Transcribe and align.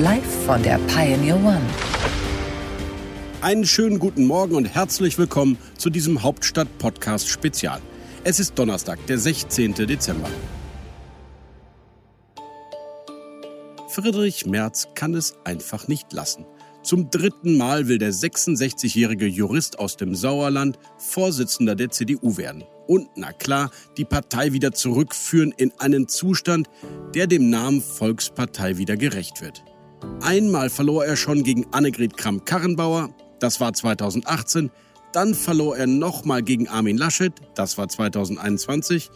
Live 0.00 0.44
von 0.46 0.62
der 0.62 0.78
Pioneer 0.86 1.34
One. 1.34 1.60
Einen 3.40 3.66
schönen 3.66 3.98
guten 3.98 4.26
Morgen 4.26 4.54
und 4.54 4.64
herzlich 4.64 5.18
willkommen 5.18 5.58
zu 5.76 5.90
diesem 5.90 6.22
Hauptstadt-Podcast 6.22 7.28
Spezial. 7.28 7.80
Es 8.22 8.38
ist 8.38 8.56
Donnerstag, 8.56 9.04
der 9.08 9.18
16. 9.18 9.74
Dezember. 9.74 10.30
Friedrich 13.88 14.46
Merz 14.46 14.86
kann 14.94 15.14
es 15.14 15.34
einfach 15.42 15.88
nicht 15.88 16.12
lassen. 16.12 16.46
Zum 16.84 17.10
dritten 17.10 17.56
Mal 17.56 17.88
will 17.88 17.98
der 17.98 18.12
66-jährige 18.12 19.26
Jurist 19.26 19.80
aus 19.80 19.96
dem 19.96 20.14
Sauerland 20.14 20.78
Vorsitzender 20.98 21.74
der 21.74 21.90
CDU 21.90 22.36
werden. 22.36 22.62
Und 22.86 23.08
na 23.16 23.32
klar, 23.32 23.72
die 23.96 24.04
Partei 24.04 24.52
wieder 24.52 24.70
zurückführen 24.70 25.52
in 25.56 25.72
einen 25.78 26.06
Zustand, 26.06 26.68
der 27.16 27.26
dem 27.26 27.50
Namen 27.50 27.82
Volkspartei 27.82 28.78
wieder 28.78 28.96
gerecht 28.96 29.40
wird. 29.40 29.64
Einmal 30.20 30.70
verlor 30.70 31.04
er 31.04 31.16
schon 31.16 31.42
gegen 31.42 31.66
Annegret 31.72 32.16
Kramp-Karrenbauer, 32.16 33.10
das 33.40 33.60
war 33.60 33.72
2018. 33.72 34.70
Dann 35.12 35.34
verlor 35.34 35.76
er 35.76 35.86
nochmal 35.86 36.42
gegen 36.42 36.68
Armin 36.68 36.98
Laschet, 36.98 37.32
das 37.54 37.78
war 37.78 37.88
2021. 37.88 39.10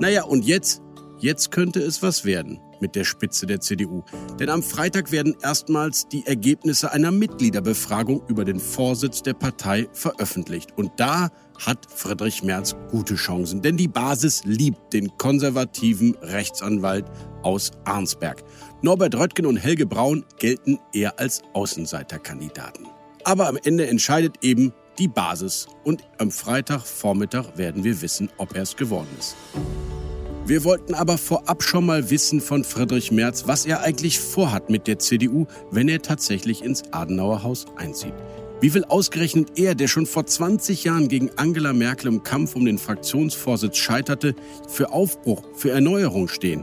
Naja, 0.00 0.24
und 0.24 0.44
jetzt? 0.44 0.80
Jetzt 1.18 1.50
könnte 1.50 1.80
es 1.80 2.02
was 2.02 2.24
werden 2.24 2.60
mit 2.84 2.94
der 2.96 3.04
Spitze 3.04 3.46
der 3.46 3.60
CDU. 3.60 4.02
Denn 4.38 4.50
am 4.50 4.62
Freitag 4.62 5.10
werden 5.10 5.34
erstmals 5.42 6.06
die 6.06 6.26
Ergebnisse 6.26 6.92
einer 6.92 7.10
Mitgliederbefragung 7.10 8.20
über 8.28 8.44
den 8.44 8.60
Vorsitz 8.60 9.22
der 9.22 9.32
Partei 9.32 9.88
veröffentlicht. 9.94 10.76
Und 10.76 10.92
da 10.98 11.30
hat 11.64 11.86
Friedrich 11.88 12.42
Merz 12.42 12.76
gute 12.90 13.14
Chancen, 13.14 13.62
denn 13.62 13.78
die 13.78 13.88
Basis 13.88 14.42
liebt 14.44 14.92
den 14.92 15.16
konservativen 15.16 16.14
Rechtsanwalt 16.20 17.06
aus 17.42 17.70
Arnsberg. 17.86 18.44
Norbert 18.82 19.14
Röttgen 19.14 19.46
und 19.46 19.56
Helge 19.56 19.86
Braun 19.86 20.26
gelten 20.38 20.78
eher 20.92 21.18
als 21.18 21.40
Außenseiterkandidaten. 21.54 22.86
Aber 23.24 23.48
am 23.48 23.56
Ende 23.64 23.86
entscheidet 23.86 24.44
eben 24.44 24.74
die 24.98 25.08
Basis 25.08 25.68
und 25.84 26.04
am 26.18 26.30
Freitagvormittag 26.30 27.56
werden 27.56 27.82
wir 27.82 28.02
wissen, 28.02 28.28
ob 28.36 28.54
er 28.54 28.62
es 28.64 28.76
geworden 28.76 29.08
ist. 29.18 29.36
Wir 30.46 30.62
wollten 30.62 30.92
aber 30.92 31.16
vorab 31.16 31.62
schon 31.62 31.86
mal 31.86 32.10
wissen 32.10 32.38
von 32.38 32.64
Friedrich 32.64 33.10
Merz, 33.10 33.44
was 33.46 33.64
er 33.64 33.80
eigentlich 33.80 34.20
vorhat 34.20 34.68
mit 34.68 34.86
der 34.86 34.98
CDU, 34.98 35.46
wenn 35.70 35.88
er 35.88 36.02
tatsächlich 36.02 36.62
ins 36.62 36.82
Adenauerhaus 36.92 37.64
einzieht. 37.76 38.12
Wie 38.60 38.74
will 38.74 38.84
ausgerechnet 38.84 39.58
er, 39.58 39.74
der 39.74 39.88
schon 39.88 40.04
vor 40.04 40.26
20 40.26 40.84
Jahren 40.84 41.08
gegen 41.08 41.30
Angela 41.36 41.72
Merkel 41.72 42.08
im 42.08 42.22
Kampf 42.22 42.56
um 42.56 42.66
den 42.66 42.76
Fraktionsvorsitz 42.76 43.78
scheiterte, 43.78 44.34
für 44.68 44.92
Aufbruch, 44.92 45.42
für 45.54 45.70
Erneuerung 45.70 46.28
stehen? 46.28 46.62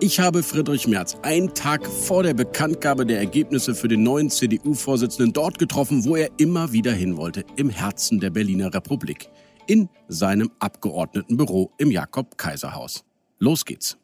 Ich 0.00 0.20
habe 0.20 0.42
Friedrich 0.42 0.86
Merz 0.86 1.16
einen 1.22 1.54
Tag 1.54 1.86
vor 1.86 2.22
der 2.24 2.34
Bekanntgabe 2.34 3.06
der 3.06 3.20
Ergebnisse 3.20 3.74
für 3.74 3.88
den 3.88 4.02
neuen 4.02 4.28
CDU-Vorsitzenden 4.28 5.32
dort 5.32 5.58
getroffen, 5.58 6.04
wo 6.04 6.14
er 6.14 6.28
immer 6.36 6.72
wieder 6.72 6.92
hin 6.92 7.16
wollte, 7.16 7.42
im 7.56 7.70
Herzen 7.70 8.20
der 8.20 8.28
Berliner 8.28 8.74
Republik 8.74 9.30
in 9.66 9.88
seinem 10.08 10.50
Abgeordnetenbüro 10.58 11.72
im 11.78 11.90
Jakob-Kaiser-Haus. 11.90 13.04
Los 13.38 13.64
geht's. 13.64 13.96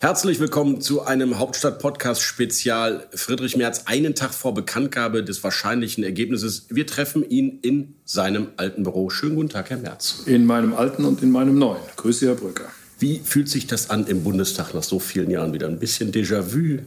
Herzlich 0.00 0.38
willkommen 0.38 0.80
zu 0.80 1.02
einem 1.02 1.40
Hauptstadt-Podcast-Spezial. 1.40 3.08
Friedrich 3.14 3.56
Merz, 3.56 3.82
einen 3.86 4.14
Tag 4.14 4.32
vor 4.32 4.54
Bekanntgabe 4.54 5.24
des 5.24 5.42
wahrscheinlichen 5.42 6.04
Ergebnisses. 6.04 6.66
Wir 6.70 6.86
treffen 6.86 7.28
ihn 7.28 7.58
in 7.62 7.96
seinem 8.04 8.48
alten 8.58 8.84
Büro. 8.84 9.10
Schönen 9.10 9.34
guten 9.34 9.48
Tag, 9.48 9.70
Herr 9.70 9.78
Merz. 9.78 10.22
In 10.26 10.46
meinem 10.46 10.72
alten 10.72 11.04
und 11.04 11.20
in 11.24 11.32
meinem 11.32 11.58
neuen. 11.58 11.82
Grüße, 11.96 12.26
Herr 12.26 12.36
Brücker. 12.36 12.66
Wie 13.00 13.18
fühlt 13.18 13.48
sich 13.48 13.66
das 13.66 13.90
an 13.90 14.06
im 14.06 14.22
Bundestag 14.22 14.72
nach 14.72 14.84
so 14.84 15.00
vielen 15.00 15.30
Jahren 15.30 15.52
wieder? 15.52 15.66
Ein 15.66 15.80
bisschen 15.80 16.12
Déjà-vu? 16.12 16.78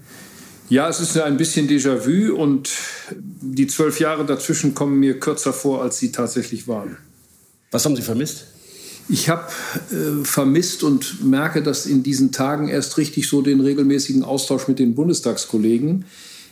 Ja, 0.69 0.87
es 0.87 1.01
ist 1.01 1.17
ein 1.17 1.35
bisschen 1.35 1.67
Déjà-vu 1.67 2.33
und 2.33 2.69
die 3.41 3.67
zwölf 3.67 3.99
Jahre 3.99 4.25
dazwischen 4.25 4.73
kommen 4.75 4.99
mir 4.99 5.19
kürzer 5.19 5.53
vor, 5.53 5.81
als 5.81 5.97
sie 5.97 6.11
tatsächlich 6.11 6.67
waren. 6.67 6.97
Was 7.71 7.85
haben 7.85 7.95
Sie 7.95 8.01
vermisst? 8.01 8.45
Ich 9.09 9.29
habe 9.29 9.47
äh, 9.91 10.23
vermisst 10.23 10.83
und 10.83 11.23
merke 11.23 11.63
das 11.63 11.85
in 11.85 12.03
diesen 12.03 12.31
Tagen 12.31 12.67
erst 12.69 12.97
richtig 12.97 13.27
so 13.27 13.41
den 13.41 13.59
regelmäßigen 13.59 14.23
Austausch 14.23 14.67
mit 14.67 14.79
den 14.79 14.95
Bundestagskollegen. 14.95 16.05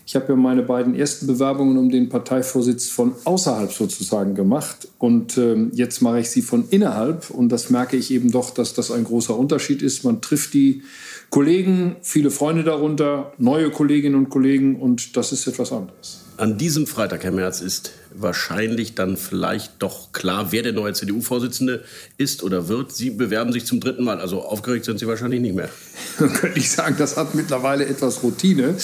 Ich 0.05 0.15
habe 0.15 0.29
ja 0.29 0.35
meine 0.35 0.63
beiden 0.63 0.95
ersten 0.95 1.27
Bewerbungen 1.27 1.77
um 1.77 1.91
den 1.91 2.09
Parteivorsitz 2.09 2.89
von 2.89 3.13
außerhalb 3.25 3.71
sozusagen 3.71 4.33
gemacht 4.33 4.87
und 4.97 5.37
ähm, 5.37 5.69
jetzt 5.75 6.01
mache 6.01 6.21
ich 6.21 6.31
sie 6.31 6.41
von 6.41 6.67
innerhalb 6.71 7.29
und 7.29 7.49
das 7.49 7.69
merke 7.69 7.95
ich 7.95 8.09
eben 8.09 8.31
doch, 8.31 8.49
dass 8.49 8.73
das 8.73 8.89
ein 8.89 9.03
großer 9.03 9.37
Unterschied 9.37 9.83
ist. 9.83 10.03
Man 10.03 10.19
trifft 10.19 10.55
die 10.55 10.81
Kollegen, 11.29 11.97
viele 12.01 12.31
Freunde 12.31 12.63
darunter, 12.63 13.33
neue 13.37 13.69
Kolleginnen 13.69 14.15
und 14.15 14.29
Kollegen 14.29 14.77
und 14.77 15.15
das 15.15 15.31
ist 15.31 15.45
etwas 15.45 15.71
anderes. 15.71 16.21
An 16.39 16.57
diesem 16.57 16.87
Freitag, 16.87 17.25
Herr 17.25 17.33
Merz, 17.33 17.59
ist 17.59 17.91
wahrscheinlich 18.15 18.95
dann 18.95 19.17
vielleicht 19.17 19.73
doch 19.79 20.13
klar, 20.13 20.53
wer 20.53 20.63
der 20.63 20.71
neue 20.71 20.93
CDU-Vorsitzende 20.93 21.83
ist 22.17 22.43
oder 22.43 22.69
wird. 22.69 22.93
Sie 22.93 23.09
bewerben 23.09 23.51
sich 23.51 23.65
zum 23.65 23.81
dritten 23.81 24.05
Mal, 24.05 24.21
also 24.21 24.43
aufgeregt 24.43 24.85
sind 24.85 24.99
Sie 24.99 25.07
wahrscheinlich 25.07 25.41
nicht 25.41 25.53
mehr. 25.53 25.67
Könnte 26.17 26.57
ich 26.57 26.71
sagen, 26.71 26.95
das 26.97 27.17
hat 27.17 27.35
mittlerweile 27.35 27.85
etwas 27.85 28.23
Routine, 28.23 28.75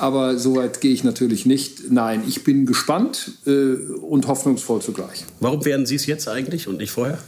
aber 0.00 0.38
so 0.38 0.56
weit 0.56 0.80
gehe 0.80 0.92
ich 0.92 1.04
natürlich 1.04 1.46
nicht. 1.46 1.88
Nein, 1.92 2.24
ich 2.26 2.42
bin 2.42 2.66
gespannt 2.66 3.30
äh, 3.46 3.74
und 3.74 4.26
hoffnungsvoll 4.26 4.82
zugleich. 4.82 5.24
Warum 5.38 5.64
werden 5.64 5.86
Sie 5.86 5.94
es 5.94 6.06
jetzt 6.06 6.26
eigentlich 6.26 6.66
und 6.66 6.78
nicht 6.78 6.90
vorher? 6.90 7.18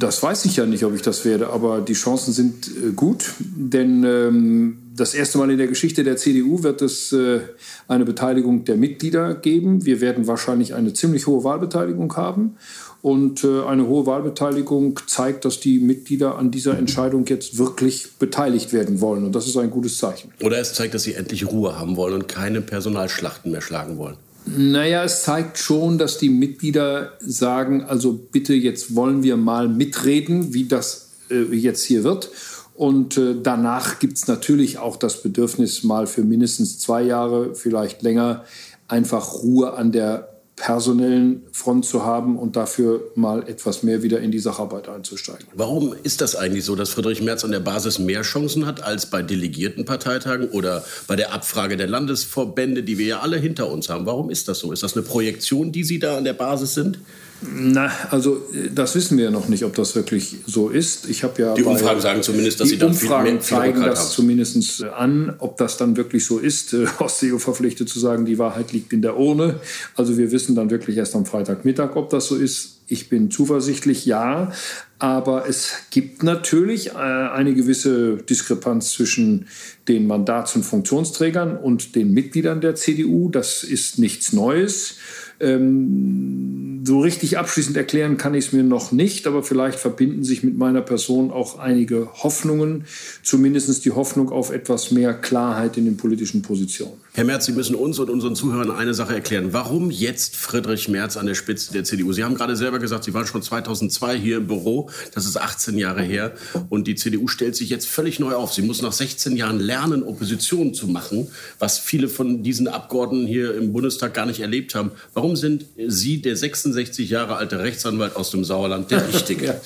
Das 0.00 0.20
weiß 0.20 0.46
ich 0.46 0.56
ja 0.56 0.66
nicht, 0.66 0.82
ob 0.84 0.96
ich 0.96 1.02
das 1.02 1.24
werde, 1.24 1.50
aber 1.50 1.80
die 1.80 1.92
Chancen 1.92 2.32
sind 2.32 2.66
äh, 2.66 2.90
gut, 2.90 3.34
denn 3.38 4.02
ähm, 4.02 4.78
das 4.98 5.14
erste 5.14 5.38
Mal 5.38 5.50
in 5.50 5.58
der 5.58 5.66
Geschichte 5.66 6.04
der 6.04 6.16
CDU 6.16 6.62
wird 6.62 6.82
es 6.82 7.12
äh, 7.12 7.40
eine 7.86 8.04
Beteiligung 8.04 8.64
der 8.64 8.76
Mitglieder 8.76 9.34
geben. 9.34 9.84
Wir 9.84 10.00
werden 10.00 10.26
wahrscheinlich 10.26 10.74
eine 10.74 10.92
ziemlich 10.92 11.26
hohe 11.26 11.44
Wahlbeteiligung 11.44 12.14
haben. 12.16 12.56
Und 13.00 13.44
äh, 13.44 13.62
eine 13.62 13.86
hohe 13.86 14.06
Wahlbeteiligung 14.06 14.98
zeigt, 15.06 15.44
dass 15.44 15.60
die 15.60 15.78
Mitglieder 15.78 16.36
an 16.36 16.50
dieser 16.50 16.76
Entscheidung 16.76 17.26
jetzt 17.26 17.56
wirklich 17.56 18.08
beteiligt 18.18 18.72
werden 18.72 19.00
wollen. 19.00 19.24
Und 19.24 19.34
das 19.34 19.46
ist 19.46 19.56
ein 19.56 19.70
gutes 19.70 19.98
Zeichen. 19.98 20.32
Oder 20.42 20.58
es 20.58 20.74
zeigt, 20.74 20.94
dass 20.94 21.04
sie 21.04 21.14
endlich 21.14 21.46
Ruhe 21.46 21.78
haben 21.78 21.96
wollen 21.96 22.14
und 22.14 22.28
keine 22.28 22.60
Personalschlachten 22.60 23.52
mehr 23.52 23.60
schlagen 23.60 23.98
wollen. 23.98 24.16
Naja, 24.46 25.04
es 25.04 25.22
zeigt 25.22 25.58
schon, 25.58 25.98
dass 25.98 26.18
die 26.18 26.30
Mitglieder 26.30 27.12
sagen, 27.20 27.82
also 27.82 28.14
bitte, 28.14 28.54
jetzt 28.54 28.94
wollen 28.96 29.22
wir 29.22 29.36
mal 29.36 29.68
mitreden, 29.68 30.54
wie 30.54 30.66
das 30.66 31.10
äh, 31.30 31.54
jetzt 31.54 31.84
hier 31.84 32.02
wird. 32.02 32.30
Und 32.78 33.18
äh, 33.18 33.34
danach 33.42 33.98
gibt 33.98 34.18
es 34.18 34.28
natürlich 34.28 34.78
auch 34.78 34.96
das 34.96 35.20
Bedürfnis, 35.20 35.82
mal 35.82 36.06
für 36.06 36.22
mindestens 36.22 36.78
zwei 36.78 37.02
Jahre, 37.02 37.56
vielleicht 37.56 38.02
länger, 38.02 38.44
einfach 38.86 39.42
Ruhe 39.42 39.72
an 39.72 39.90
der 39.90 40.28
personellen 40.54 41.42
Front 41.50 41.86
zu 41.86 42.04
haben 42.04 42.38
und 42.38 42.54
dafür 42.54 43.10
mal 43.16 43.48
etwas 43.48 43.82
mehr 43.82 44.04
wieder 44.04 44.20
in 44.20 44.30
die 44.30 44.38
Sacharbeit 44.38 44.88
einzusteigen. 44.88 45.48
Warum 45.54 45.92
ist 46.04 46.20
das 46.20 46.36
eigentlich 46.36 46.64
so, 46.64 46.76
dass 46.76 46.90
Friedrich 46.90 47.20
Merz 47.20 47.44
an 47.44 47.50
der 47.50 47.58
Basis 47.58 47.98
mehr 47.98 48.22
Chancen 48.22 48.64
hat 48.64 48.80
als 48.80 49.06
bei 49.06 49.22
Delegiertenparteitagen 49.22 50.50
oder 50.50 50.84
bei 51.08 51.16
der 51.16 51.32
Abfrage 51.32 51.76
der 51.76 51.88
Landesverbände, 51.88 52.84
die 52.84 52.96
wir 52.96 53.06
ja 53.06 53.20
alle 53.20 53.38
hinter 53.38 53.72
uns 53.72 53.88
haben? 53.88 54.06
Warum 54.06 54.30
ist 54.30 54.46
das 54.46 54.60
so? 54.60 54.70
Ist 54.70 54.84
das 54.84 54.96
eine 54.96 55.04
Projektion, 55.04 55.72
die 55.72 55.82
Sie 55.82 55.98
da 55.98 56.16
an 56.16 56.22
der 56.22 56.32
Basis 56.32 56.74
sind? 56.74 57.00
Na, 57.40 57.90
also 58.10 58.42
das 58.74 58.96
wissen 58.96 59.16
wir 59.16 59.26
ja 59.26 59.30
noch 59.30 59.48
nicht, 59.48 59.64
ob 59.64 59.74
das 59.74 59.94
wirklich 59.94 60.38
so 60.46 60.70
ist. 60.70 61.08
Ich 61.08 61.22
habe 61.22 61.40
ja 61.40 61.54
die 61.54 61.62
Umfragen 61.62 62.00
sagen 62.00 62.22
zumindest, 62.22 62.58
dass 62.58 62.68
die 62.68 62.74
sie 62.74 62.78
dann 62.78 62.90
Umfragen 62.90 63.24
viel 63.26 63.32
mehr, 63.32 63.40
zeigen 63.40 63.82
das 63.82 64.00
haben. 64.00 64.10
zumindest 64.10 64.82
an. 64.84 65.34
Ob 65.38 65.56
das 65.56 65.76
dann 65.76 65.96
wirklich 65.96 66.26
so 66.26 66.38
ist, 66.38 66.72
äh, 66.72 66.86
Osteo 66.98 67.38
verpflichtet 67.38 67.88
zu 67.88 68.00
sagen, 68.00 68.24
die 68.24 68.38
Wahrheit 68.38 68.72
liegt 68.72 68.92
in 68.92 69.02
der 69.02 69.16
Urne. 69.16 69.60
Also 69.94 70.18
wir 70.18 70.32
wissen 70.32 70.56
dann 70.56 70.70
wirklich 70.70 70.96
erst 70.96 71.14
am 71.14 71.26
Freitagmittag, 71.26 71.94
ob 71.94 72.10
das 72.10 72.26
so 72.26 72.34
ist. 72.34 72.80
Ich 72.88 73.08
bin 73.08 73.30
zuversichtlich, 73.30 74.04
ja. 74.04 74.50
Aber 74.98 75.48
es 75.48 75.74
gibt 75.90 76.24
natürlich 76.24 76.88
äh, 76.88 76.92
eine 76.94 77.54
gewisse 77.54 78.16
Diskrepanz 78.16 78.92
zwischen 78.92 79.46
den 79.86 80.08
Mandats- 80.08 80.56
und 80.56 80.64
Funktionsträgern 80.64 81.56
und 81.56 81.94
den 81.94 82.12
Mitgliedern 82.12 82.60
der 82.60 82.74
CDU. 82.74 83.28
Das 83.28 83.62
ist 83.62 84.00
nichts 84.00 84.32
Neues. 84.32 84.96
Ähm, 85.38 86.67
so 86.88 87.00
richtig 87.00 87.36
abschließend 87.36 87.76
erklären 87.76 88.16
kann 88.16 88.32
ich 88.32 88.46
es 88.46 88.52
mir 88.54 88.62
noch 88.62 88.92
nicht, 88.92 89.26
aber 89.26 89.42
vielleicht 89.42 89.78
verbinden 89.78 90.24
sich 90.24 90.42
mit 90.42 90.56
meiner 90.56 90.80
Person 90.80 91.30
auch 91.30 91.58
einige 91.58 92.08
Hoffnungen, 92.22 92.86
zumindest 93.22 93.84
die 93.84 93.90
Hoffnung 93.90 94.30
auf 94.30 94.50
etwas 94.50 94.90
mehr 94.90 95.12
Klarheit 95.12 95.76
in 95.76 95.84
den 95.84 95.98
politischen 95.98 96.40
Positionen. 96.40 96.94
Herr 97.18 97.24
Merz, 97.24 97.46
Sie 97.46 97.52
müssen 97.52 97.74
uns 97.74 97.98
und 97.98 98.10
unseren 98.10 98.36
Zuhörern 98.36 98.70
eine 98.70 98.94
Sache 98.94 99.12
erklären. 99.12 99.52
Warum 99.52 99.90
jetzt 99.90 100.36
Friedrich 100.36 100.88
Merz 100.88 101.16
an 101.16 101.26
der 101.26 101.34
Spitze 101.34 101.72
der 101.72 101.82
CDU? 101.82 102.12
Sie 102.12 102.22
haben 102.22 102.36
gerade 102.36 102.54
selber 102.54 102.78
gesagt, 102.78 103.02
Sie 103.02 103.12
waren 103.12 103.26
schon 103.26 103.42
2002 103.42 104.16
hier 104.16 104.36
im 104.36 104.46
Büro. 104.46 104.88
Das 105.16 105.26
ist 105.26 105.36
18 105.36 105.76
Jahre 105.78 106.02
her. 106.02 106.34
Und 106.68 106.86
die 106.86 106.94
CDU 106.94 107.26
stellt 107.26 107.56
sich 107.56 107.70
jetzt 107.70 107.88
völlig 107.88 108.20
neu 108.20 108.34
auf. 108.34 108.54
Sie 108.54 108.62
muss 108.62 108.82
nach 108.82 108.92
16 108.92 109.36
Jahren 109.36 109.58
lernen, 109.58 110.04
Opposition 110.04 110.74
zu 110.74 110.86
machen, 110.86 111.26
was 111.58 111.80
viele 111.80 112.08
von 112.08 112.44
diesen 112.44 112.68
Abgeordneten 112.68 113.26
hier 113.26 113.52
im 113.56 113.72
Bundestag 113.72 114.14
gar 114.14 114.26
nicht 114.26 114.38
erlebt 114.38 114.76
haben. 114.76 114.92
Warum 115.12 115.34
sind 115.34 115.64
Sie, 115.88 116.22
der 116.22 116.36
66 116.36 117.10
Jahre 117.10 117.34
alte 117.34 117.58
Rechtsanwalt 117.58 118.14
aus 118.14 118.30
dem 118.30 118.44
Sauerland, 118.44 118.92
der 118.92 119.08
Richtige? 119.12 119.44
ja. 119.44 119.60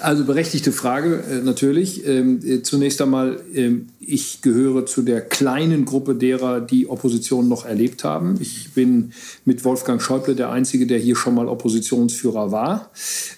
Also 0.00 0.24
berechtigte 0.24 0.72
Frage 0.72 1.22
äh, 1.30 1.42
natürlich. 1.42 2.06
Ähm, 2.06 2.40
äh, 2.44 2.62
zunächst 2.62 3.00
einmal, 3.00 3.40
ähm, 3.54 3.88
ich 3.98 4.42
gehöre 4.42 4.84
zu 4.86 5.02
der 5.02 5.20
kleinen 5.20 5.84
Gruppe 5.84 6.14
derer, 6.14 6.60
die 6.60 6.88
Opposition 6.88 7.48
noch 7.48 7.64
erlebt 7.64 8.04
haben. 8.04 8.36
Ich 8.40 8.72
bin 8.74 9.12
mit 9.44 9.64
Wolfgang 9.64 10.00
Schäuble 10.02 10.34
der 10.34 10.50
Einzige, 10.50 10.86
der 10.86 10.98
hier 10.98 11.16
schon 11.16 11.34
mal 11.34 11.48
Oppositionsführer 11.48 12.52
war. 12.52 12.90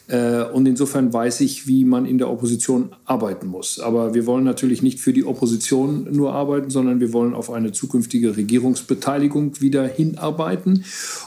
Äh, 0.09 0.43
und 0.45 0.67
insofern 0.67 1.13
weiß 1.13 1.41
ich, 1.43 1.67
wie 1.67 1.85
man 1.85 2.07
in 2.07 2.19
der 2.19 2.29
Opposition 2.29 2.91
arbeiten 3.05 3.47
muss. 3.47 3.79
Aber 3.79 4.15
wir 4.15 4.27
wollen 4.27 4.45
natürlich 4.45 4.83
nicht 4.83 5.01
für 5.01 5.13
die 5.13 5.25
Opposition 5.25 6.09
nur 6.11 6.35
arbeiten, 6.35 6.71
sondern 6.71 6.99
wir 7.01 7.13
wollen 7.13 7.35
auf 7.35 7.51
eine 7.51 7.73
zukünftige 7.73 8.37
Regierungsbeteiligung 8.37 9.61
wieder 9.61 9.87
hinarbeiten. 9.87 10.85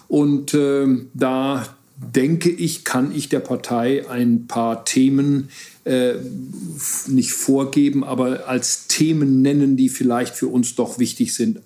Und 0.08 0.54
äh, 0.54 0.88
da 1.14 1.66
denke 2.02 2.50
ich, 2.50 2.84
kann 2.84 3.16
ich 3.16 3.30
der 3.30 3.40
Partei 3.40 4.10
ein 4.10 4.48
paar 4.48 4.86
Themen 4.86 5.50
äh, 5.84 6.14
nicht 7.08 7.32
vorgeben, 7.32 8.04
aber 8.04 8.48
als 8.48 8.88
Themen 8.88 9.42
nennen, 9.42 9.78
die 9.78 9.90
vielleicht 9.90 10.36
für 10.36 10.48
uns 10.48 10.76
doch 10.76 11.00
wichtig 11.00 11.34
sind, 11.34 11.60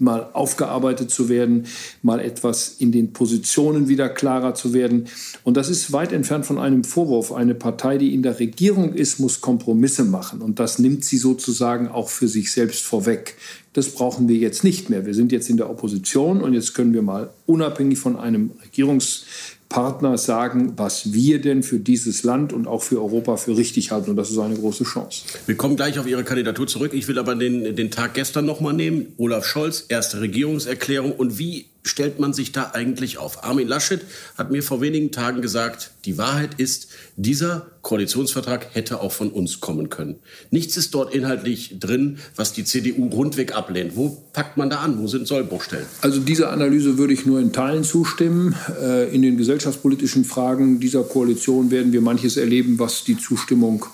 mal 0.00 0.28
aufgearbeitet 0.32 1.10
zu 1.10 1.28
werden, 1.28 1.66
mal 2.02 2.20
etwas 2.20 2.76
in 2.78 2.92
den 2.92 3.12
Positionen 3.12 3.88
wieder 3.88 4.08
klarer 4.08 4.54
zu 4.54 4.72
werden. 4.72 5.08
Und 5.42 5.56
das 5.56 5.68
ist 5.68 5.92
weit 5.92 6.12
entfernt 6.12 6.46
von 6.46 6.58
einem 6.58 6.84
Vorwurf. 6.84 7.32
Eine 7.32 7.54
Partei, 7.54 7.98
die 7.98 8.14
in 8.14 8.22
der 8.22 8.38
Regierung 8.38 8.94
ist, 8.94 9.18
muss 9.18 9.40
Kompromisse 9.40 10.04
machen. 10.04 10.40
Und 10.40 10.60
das 10.60 10.78
nimmt 10.78 11.04
sie 11.04 11.18
sozusagen 11.18 11.88
auch 11.88 12.08
für 12.08 12.28
sich 12.28 12.52
selbst 12.52 12.84
vorweg. 12.84 13.36
Das 13.72 13.90
brauchen 13.90 14.28
wir 14.28 14.36
jetzt 14.36 14.64
nicht 14.64 14.88
mehr. 14.88 15.04
Wir 15.04 15.14
sind 15.14 15.32
jetzt 15.32 15.50
in 15.50 15.56
der 15.56 15.70
Opposition 15.70 16.42
und 16.42 16.54
jetzt 16.54 16.74
können 16.74 16.94
wir 16.94 17.02
mal 17.02 17.30
unabhängig 17.46 17.98
von 17.98 18.16
einem 18.16 18.52
Regierungs 18.64 19.24
Partner 19.68 20.16
sagen, 20.16 20.72
was 20.76 21.12
wir 21.12 21.40
denn 21.40 21.62
für 21.62 21.78
dieses 21.78 22.22
Land 22.22 22.52
und 22.52 22.66
auch 22.66 22.82
für 22.82 23.00
Europa 23.00 23.36
für 23.36 23.56
richtig 23.56 23.90
halten. 23.90 24.10
Und 24.10 24.16
das 24.16 24.30
ist 24.30 24.38
eine 24.38 24.54
große 24.54 24.84
Chance. 24.84 25.24
Wir 25.46 25.56
kommen 25.56 25.76
gleich 25.76 25.98
auf 25.98 26.06
Ihre 26.06 26.24
Kandidatur 26.24 26.66
zurück. 26.66 26.92
Ich 26.94 27.06
will 27.08 27.18
aber 27.18 27.34
den, 27.34 27.76
den 27.76 27.90
Tag 27.90 28.14
gestern 28.14 28.46
noch 28.46 28.60
mal 28.60 28.72
nehmen. 28.72 29.12
Olaf 29.18 29.44
Scholz, 29.44 29.84
erste 29.88 30.20
Regierungserklärung. 30.20 31.12
Und 31.12 31.38
wie 31.38 31.66
stellt 31.82 32.18
man 32.18 32.32
sich 32.32 32.52
da 32.52 32.72
eigentlich 32.74 33.18
auf? 33.18 33.44
Armin 33.44 33.68
Laschet 33.68 34.00
hat 34.36 34.50
mir 34.50 34.62
vor 34.62 34.80
wenigen 34.80 35.10
Tagen 35.10 35.42
gesagt, 35.42 35.92
die 36.04 36.18
Wahrheit 36.18 36.54
ist, 36.58 36.88
dieser 37.16 37.66
Koalitionsvertrag 37.82 38.74
hätte 38.74 39.00
auch 39.00 39.12
von 39.12 39.30
uns 39.30 39.60
kommen 39.60 39.88
können. 39.88 40.16
Nichts 40.50 40.76
ist 40.76 40.94
dort 40.94 41.14
inhaltlich 41.14 41.78
drin, 41.80 42.18
was 42.36 42.52
die 42.52 42.64
CDU 42.64 43.08
rundweg 43.08 43.54
ablehnt. 43.54 43.96
Wo 43.96 44.22
packt 44.32 44.56
man 44.56 44.70
da 44.70 44.80
an? 44.80 44.98
Wo 44.98 45.06
sind 45.06 45.26
Sollbruchstellen? 45.26 45.86
Also 46.00 46.20
dieser 46.20 46.50
Analyse 46.50 46.98
würde 46.98 47.14
ich 47.14 47.24
nur 47.24 47.40
in 47.40 47.52
Teilen 47.52 47.84
zustimmen. 47.84 48.54
Äh, 48.80 49.14
in 49.14 49.22
den 49.22 49.36
gesellschaftspolitischen 49.36 50.24
Fragen 50.24 50.80
dieser 50.80 51.02
Koalition 51.04 51.70
werden 51.70 51.92
wir 51.92 52.00
manches 52.00 52.36
erleben, 52.36 52.78
was 52.78 53.04
die 53.04 53.16
Zustimmung 53.16 53.86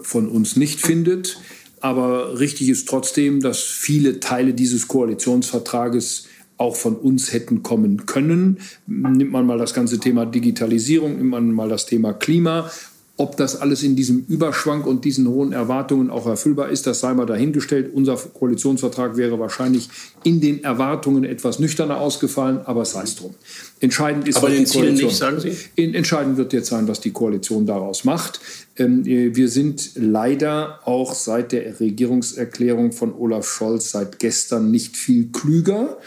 von 0.00 0.28
uns 0.28 0.56
nicht 0.56 0.80
findet. 0.80 1.38
Aber 1.80 2.38
richtig 2.38 2.68
ist 2.68 2.88
trotzdem, 2.88 3.40
dass 3.40 3.60
viele 3.60 4.20
Teile 4.20 4.54
dieses 4.54 4.86
Koalitionsvertrages 4.86 6.26
auch 6.62 6.76
von 6.76 6.96
uns 6.96 7.32
hätten 7.32 7.62
kommen 7.62 8.06
können. 8.06 8.60
Nimmt 8.86 9.32
man 9.32 9.46
mal 9.46 9.58
das 9.58 9.74
ganze 9.74 9.98
Thema 9.98 10.24
Digitalisierung, 10.24 11.16
nimmt 11.16 11.30
man 11.30 11.50
mal 11.52 11.68
das 11.68 11.86
Thema 11.86 12.12
Klima. 12.12 12.70
Ob 13.18 13.36
das 13.36 13.60
alles 13.60 13.82
in 13.82 13.94
diesem 13.94 14.24
Überschwank 14.26 14.86
und 14.86 15.04
diesen 15.04 15.28
hohen 15.28 15.52
Erwartungen 15.52 16.08
auch 16.08 16.26
erfüllbar 16.26 16.70
ist, 16.70 16.86
das 16.86 17.00
sei 17.00 17.12
mal 17.12 17.26
dahingestellt. 17.26 17.92
Unser 17.92 18.16
Koalitionsvertrag 18.16 19.16
wäre 19.16 19.38
wahrscheinlich 19.38 19.90
in 20.24 20.40
den 20.40 20.64
Erwartungen 20.64 21.24
etwas 21.24 21.58
nüchterner 21.58 22.00
ausgefallen, 22.00 22.60
aber 22.64 22.84
sei 22.84 23.02
es 23.02 23.16
drum. 23.16 23.34
Entscheidend 23.82 24.28
ist, 24.28 24.36
aber 24.36 24.48
den 24.48 24.64
die 24.64 24.70
Koalition, 24.70 25.08
nicht, 25.08 25.16
sagen 25.16 25.40
Sie? 25.40 25.56
Entscheidend 25.76 26.36
wird 26.36 26.52
jetzt 26.52 26.68
sein, 26.68 26.86
was 26.86 27.00
die 27.00 27.10
Koalition 27.10 27.66
daraus 27.66 28.04
macht. 28.04 28.38
Ähm, 28.76 29.04
äh, 29.04 29.34
wir 29.34 29.48
sind 29.48 29.90
leider 29.96 30.78
auch 30.84 31.14
seit 31.14 31.50
der 31.50 31.80
Regierungserklärung 31.80 32.92
von 32.92 33.12
Olaf 33.12 33.44
Scholz 33.44 33.90
seit 33.90 34.20
gestern 34.20 34.70
nicht 34.70 34.96
viel 34.96 35.32
klüger. 35.32 35.98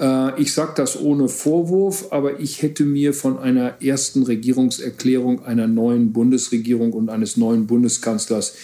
Äh, 0.00 0.40
ich 0.42 0.52
sage 0.52 0.72
das 0.74 1.00
ohne 1.00 1.28
Vorwurf, 1.28 2.08
aber 2.10 2.40
ich 2.40 2.62
hätte 2.62 2.84
mir 2.84 3.14
von 3.14 3.38
einer 3.38 3.80
ersten 3.80 4.24
Regierungserklärung 4.24 5.44
einer 5.44 5.68
neuen 5.68 6.12
Bundesregierung 6.12 6.92
und 6.92 7.10
eines 7.10 7.36
neuen 7.36 7.68
Bundeskanzlers 7.68 8.54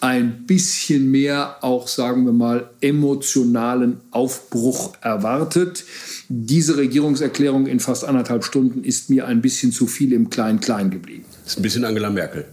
ein 0.00 0.46
bisschen 0.46 1.10
mehr, 1.10 1.56
auch 1.62 1.86
sagen 1.88 2.24
wir 2.24 2.32
mal, 2.32 2.70
emotionalen 2.80 3.98
Aufbruch 4.10 4.94
erwartet. 5.02 5.84
Diese 6.28 6.76
Regierungserklärung 6.76 7.66
in 7.66 7.80
fast 7.80 8.04
anderthalb 8.04 8.44
Stunden 8.44 8.82
ist 8.82 9.10
mir 9.10 9.26
ein 9.26 9.42
bisschen 9.42 9.72
zu 9.72 9.86
viel 9.86 10.12
im 10.12 10.30
Klein-Klein 10.30 10.90
geblieben. 10.90 11.24
Das 11.44 11.52
ist 11.52 11.58
ein 11.58 11.62
bisschen 11.62 11.84
Angela 11.84 12.10
Merkel. 12.10 12.46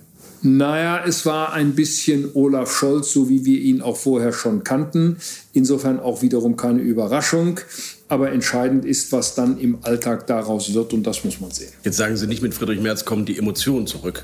Naja, 0.44 1.03
es 1.05 1.25
war 1.25 1.53
ein 1.53 1.73
bisschen 1.73 2.29
Olaf 2.35 2.71
Scholz, 2.71 3.11
so 3.11 3.27
wie 3.27 3.44
wir 3.44 3.59
ihn 3.59 3.81
auch 3.81 3.97
vorher 3.97 4.33
schon 4.33 4.63
kannten. 4.63 5.17
Insofern 5.53 6.00
auch 6.00 6.21
wiederum 6.21 6.57
keine 6.57 6.81
Überraschung. 6.81 7.59
Aber 8.07 8.31
entscheidend 8.31 8.85
ist, 8.85 9.11
was 9.11 9.35
dann 9.35 9.57
im 9.57 9.79
Alltag 9.81 10.27
daraus 10.27 10.73
wird 10.73 10.93
und 10.93 11.03
das 11.07 11.23
muss 11.23 11.41
man 11.41 11.51
sehen. 11.51 11.71
Jetzt 11.83 11.97
sagen 11.97 12.15
Sie 12.17 12.27
nicht, 12.27 12.41
mit 12.41 12.53
Friedrich 12.53 12.79
Merz 12.79 13.03
kommen 13.03 13.25
die 13.25 13.38
Emotionen 13.38 13.88
zurück 13.88 14.23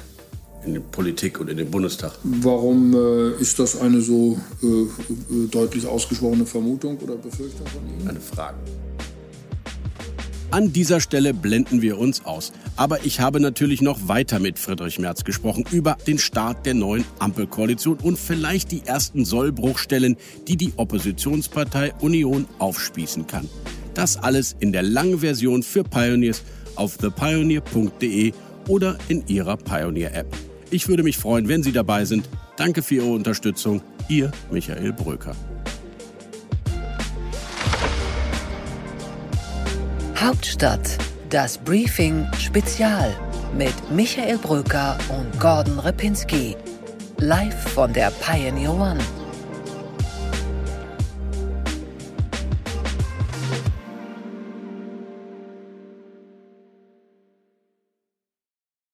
in 0.66 0.74
die 0.74 0.80
Politik 0.80 1.40
und 1.40 1.50
in 1.50 1.58
den 1.58 1.70
Bundestag. 1.70 2.14
Warum 2.24 2.94
äh, 2.94 3.42
ist 3.42 3.60
das 3.60 3.80
eine 3.80 4.02
so 4.02 4.40
äh, 4.62 4.68
äh 4.68 5.48
deutlich 5.50 5.86
ausgesprochene 5.86 6.46
Vermutung 6.46 6.98
oder 6.98 7.16
Befürchtung 7.16 7.68
von 7.68 7.82
Ihnen? 7.88 8.08
Eine 8.08 8.22
Frage. 8.22 8.58
An 10.54 10.72
dieser 10.72 11.02
Stelle 11.02 11.34
blenden 11.34 11.82
wir 11.82 11.98
uns 11.98 12.26
aus. 12.26 12.54
Aber 12.76 13.06
ich 13.06 13.20
habe 13.20 13.40
natürlich 13.40 13.82
noch 13.82 14.08
weiter 14.08 14.38
mit 14.38 14.60
Friedrich 14.60 15.00
Merz 15.00 15.24
gesprochen 15.24 15.66
über 15.72 15.98
den 16.06 16.20
Start 16.20 16.68
der 16.68 16.76
neuen 16.76 17.06
Ampelkoalition 17.18 17.98
und 17.98 18.20
vielleicht 18.20 18.72
die 18.72 18.84
ersten 18.86 19.26
Sollbruchstellen, 19.26 20.16
die 20.48 20.56
die 20.56 20.74
Oppositionspartei 20.76 21.96
Union 22.02 22.46
aufspießen 22.60 23.26
kann. 23.26 23.50
Das 23.96 24.16
alles 24.18 24.56
in 24.60 24.72
der 24.72 24.84
langen 24.84 25.22
Version 25.22 25.64
für 25.64 25.84
Pioneers 25.84 26.44
auf 26.76 26.98
thepioneer.de 26.98 28.34
oder 28.68 29.00
in 29.08 29.26
Ihrer 29.26 29.58
Pioneer-App. 29.58 30.53
Ich 30.74 30.88
würde 30.88 31.04
mich 31.04 31.20
freuen, 31.20 31.48
wenn 31.48 31.62
Sie 31.62 31.72
dabei 31.72 32.04
sind. 32.04 32.28
Danke 32.58 32.82
für 32.82 32.96
Ihre 32.96 33.12
Unterstützung. 33.12 33.84
Ihr 34.10 34.32
Michael 34.50 34.92
Bröker. 34.92 35.36
Hauptstadt, 40.16 40.98
das 41.30 41.60
Briefing 41.60 42.26
Spezial 42.40 43.16
mit 43.56 43.76
Michael 43.92 44.40
Bröker 44.40 44.98
und 45.16 45.40
Gordon 45.40 45.78
Ripinski. 45.78 46.56
Live 47.20 47.70
von 47.76 47.94
der 47.94 48.10
Pioneer 48.10 48.74
One. 48.74 49.23